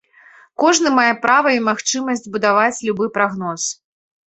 [0.63, 3.71] Кожны мае права і магчымасць будаваць любы прагноз.